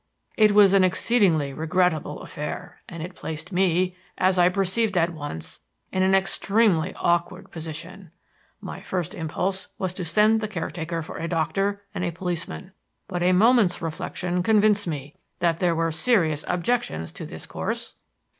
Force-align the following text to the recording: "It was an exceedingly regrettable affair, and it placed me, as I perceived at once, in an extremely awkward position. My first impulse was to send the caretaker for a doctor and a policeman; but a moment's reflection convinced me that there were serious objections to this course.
"It 0.35 0.53
was 0.53 0.73
an 0.73 0.83
exceedingly 0.83 1.53
regrettable 1.53 2.23
affair, 2.23 2.81
and 2.89 3.03
it 3.03 3.13
placed 3.13 3.51
me, 3.51 3.95
as 4.17 4.39
I 4.39 4.49
perceived 4.49 4.97
at 4.97 5.11
once, 5.11 5.59
in 5.91 6.01
an 6.01 6.15
extremely 6.15 6.95
awkward 6.95 7.51
position. 7.51 8.09
My 8.59 8.81
first 8.81 9.13
impulse 9.13 9.67
was 9.77 9.93
to 9.93 10.03
send 10.03 10.41
the 10.41 10.47
caretaker 10.47 11.03
for 11.03 11.17
a 11.17 11.27
doctor 11.27 11.83
and 11.93 12.03
a 12.03 12.09
policeman; 12.09 12.71
but 13.07 13.21
a 13.21 13.31
moment's 13.31 13.79
reflection 13.79 14.41
convinced 14.41 14.87
me 14.87 15.15
that 15.37 15.59
there 15.59 15.75
were 15.75 15.91
serious 15.91 16.43
objections 16.47 17.11
to 17.11 17.25
this 17.27 17.45
course. 17.45 17.93